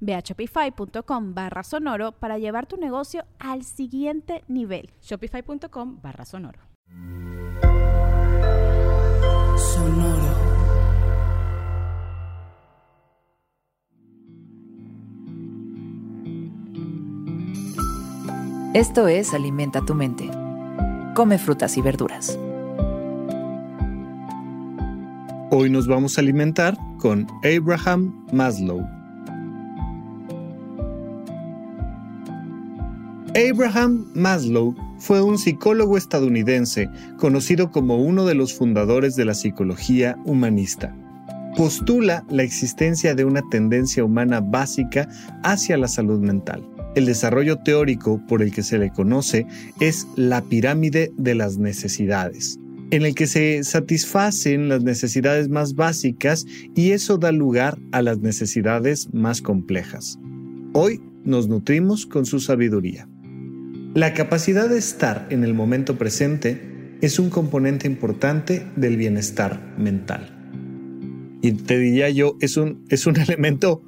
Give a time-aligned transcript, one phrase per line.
[0.00, 4.90] Ve a shopify.com barra sonoro para llevar tu negocio al siguiente nivel.
[5.02, 6.60] Shopify.com barra sonoro.
[9.56, 10.48] Sonoro.
[18.74, 20.30] Esto es Alimenta tu mente.
[21.14, 22.38] Come frutas y verduras.
[25.50, 28.97] Hoy nos vamos a alimentar con Abraham Maslow
[33.38, 40.18] Abraham Maslow fue un psicólogo estadounidense conocido como uno de los fundadores de la psicología
[40.24, 40.96] humanista.
[41.56, 45.08] Postula la existencia de una tendencia humana básica
[45.44, 46.68] hacia la salud mental.
[46.96, 49.46] El desarrollo teórico por el que se le conoce
[49.78, 52.58] es la pirámide de las necesidades,
[52.90, 56.44] en el que se satisfacen las necesidades más básicas
[56.74, 60.18] y eso da lugar a las necesidades más complejas.
[60.72, 63.08] Hoy nos nutrimos con su sabiduría.
[63.94, 70.34] La capacidad de estar en el momento presente es un componente importante del bienestar mental.
[71.42, 73.82] Y te diría yo, es un, es un elemento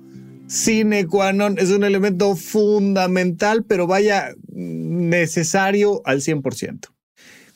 [0.47, 6.88] sine qua non, es un elemento fundamental, pero vaya necesario al 100%.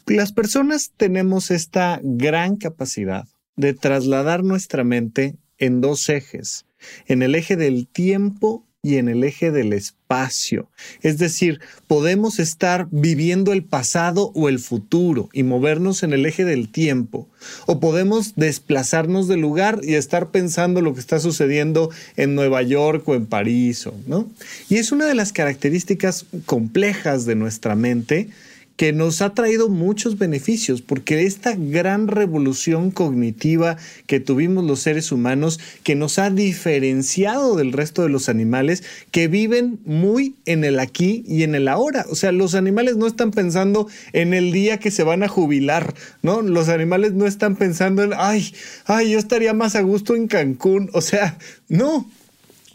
[0.06, 3.26] Las personas tenemos esta gran capacidad
[3.56, 6.66] de trasladar nuestra mente en dos ejes,
[7.06, 10.68] en el eje del tiempo y en el eje del espacio.
[11.02, 16.44] Es decir, podemos estar viviendo el pasado o el futuro y movernos en el eje
[16.44, 17.26] del tiempo.
[17.66, 23.08] O podemos desplazarnos del lugar y estar pensando lo que está sucediendo en Nueva York
[23.08, 23.88] o en París.
[24.06, 24.30] ¿no?
[24.68, 28.28] Y es una de las características complejas de nuestra mente
[28.76, 33.76] que nos ha traído muchos beneficios, porque esta gran revolución cognitiva
[34.06, 39.28] que tuvimos los seres humanos, que nos ha diferenciado del resto de los animales, que
[39.28, 42.04] viven muy en el aquí y en el ahora.
[42.10, 45.94] O sea, los animales no están pensando en el día que se van a jubilar,
[46.22, 46.42] ¿no?
[46.42, 48.52] Los animales no están pensando en, ay,
[48.86, 50.90] ay, yo estaría más a gusto en Cancún.
[50.92, 52.08] O sea, no,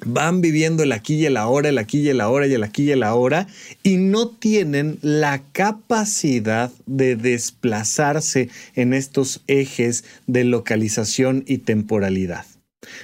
[0.06, 2.84] van viviendo el aquí y el ahora, el aquí y el ahora y el aquí
[2.84, 3.48] y el ahora,
[3.84, 12.46] y no tienen la capacidad de desplazarse en estos ejes de localización y temporalidad.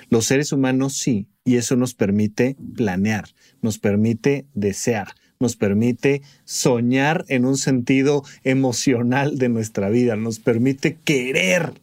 [0.09, 3.25] Los seres humanos sí, y eso nos permite planear,
[3.61, 10.97] nos permite desear, nos permite soñar en un sentido emocional de nuestra vida, nos permite
[11.03, 11.73] querer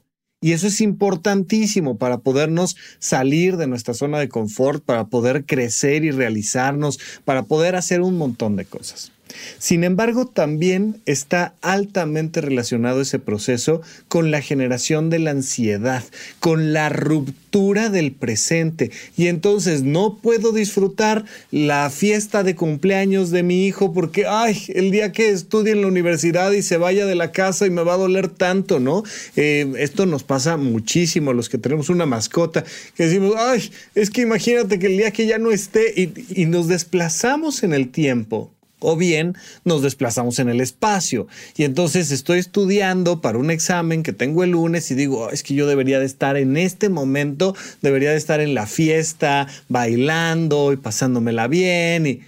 [0.42, 6.04] y eso es importantísimo para podernos salir de nuestra zona de confort, para poder crecer
[6.04, 9.12] y realizarnos, para poder hacer un montón de cosas.
[9.58, 16.02] Sin embargo, también está altamente relacionado ese proceso con la generación de la ansiedad,
[16.40, 18.90] con la ruptura del presente.
[19.16, 24.90] Y entonces no puedo disfrutar la fiesta de cumpleaños de mi hijo porque, ay, el
[24.90, 27.94] día que estudie en la universidad y se vaya de la casa y me va
[27.94, 29.02] a doler tanto, ¿no?
[29.36, 32.64] Eh, esto nos pasa muchísimo a los que tenemos una mascota,
[32.94, 36.68] que decimos, ay, es que imagínate que el día que ya no esté y nos
[36.68, 38.50] desplazamos en el tiempo
[38.82, 39.34] o bien
[39.64, 41.26] nos desplazamos en el espacio.
[41.56, 45.54] Y entonces estoy estudiando para un examen que tengo el lunes y digo, es que
[45.54, 50.76] yo debería de estar en este momento, debería de estar en la fiesta, bailando y
[50.76, 52.06] pasándomela bien.
[52.06, 52.20] Y,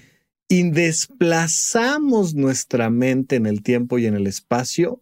[0.48, 5.00] y desplazamos nuestra mente en el tiempo y en el espacio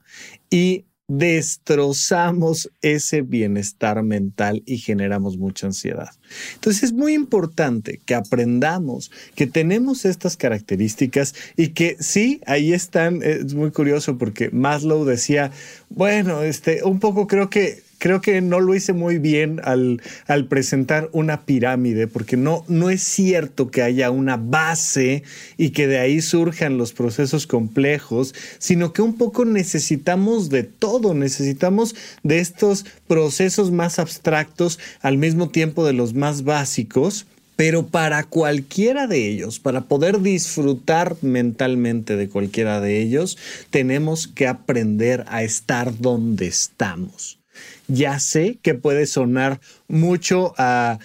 [0.50, 0.84] y
[1.18, 6.08] destrozamos ese bienestar mental y generamos mucha ansiedad.
[6.54, 13.22] Entonces es muy importante que aprendamos que tenemos estas características y que sí, ahí están,
[13.22, 15.50] es muy curioso porque Maslow decía,
[15.90, 20.00] bueno, este, un poco creo que creo que no lo hice muy bien al,
[20.48, 25.22] presentar una pirámide, porque no, no es cierto que haya una base
[25.56, 31.14] y que de ahí surjan los procesos complejos, sino que un poco necesitamos de todo,
[31.14, 31.94] necesitamos
[32.24, 39.06] de estos procesos más abstractos al mismo tiempo de los más básicos pero para cualquiera
[39.06, 43.38] de ellos, para poder disfrutar mentalmente de cualquiera de ellos,
[43.70, 47.41] tenemos que aprender a estar donde estamos.
[47.88, 50.98] Ya sé que puede sonar mucho a,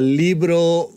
[0.00, 0.90] libro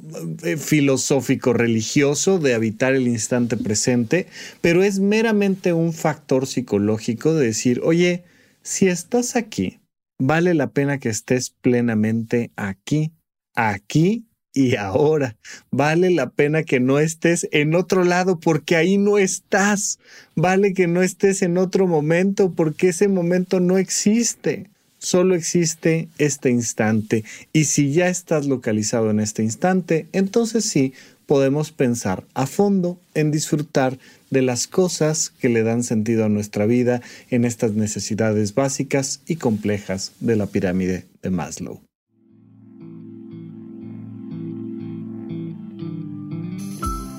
[0.43, 4.27] eh, filosófico religioso de habitar el instante presente,
[4.61, 8.23] pero es meramente un factor psicológico de decir, oye,
[8.61, 9.79] si estás aquí,
[10.19, 13.11] vale la pena que estés plenamente aquí,
[13.55, 15.37] aquí y ahora.
[15.71, 19.99] Vale la pena que no estés en otro lado porque ahí no estás.
[20.35, 24.69] Vale que no estés en otro momento porque ese momento no existe.
[24.99, 27.23] Solo existe este instante.
[27.53, 30.93] Y si ya estás localizado en este instante, entonces sí
[31.27, 33.99] podemos pensar a fondo en disfrutar
[34.29, 39.35] de las cosas que le dan sentido a nuestra vida en estas necesidades básicas y
[39.35, 41.81] complejas de la pirámide de Maslow.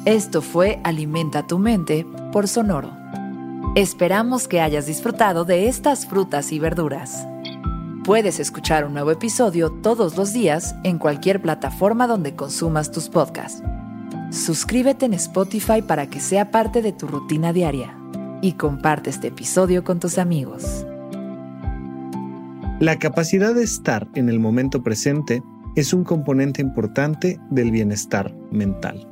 [0.04, 2.96] Esto fue Alimenta tu mente por Sonoro.
[3.74, 7.26] Esperamos que hayas disfrutado de estas frutas y verduras.
[8.08, 13.62] Puedes escuchar un nuevo episodio todos los días en cualquier plataforma donde consumas tus podcasts.
[14.30, 17.94] Suscríbete en Spotify para que sea parte de tu rutina diaria
[18.40, 20.86] y comparte este episodio con tus amigos.
[22.80, 25.42] La capacidad de estar en el momento presente
[25.76, 29.06] es un componente importante del bienestar mental.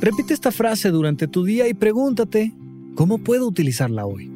[0.00, 2.54] Repite esta frase durante tu día y pregúntate,
[2.94, 4.35] ¿cómo puedo utilizarla hoy?